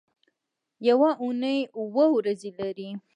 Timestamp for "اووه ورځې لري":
1.79-2.89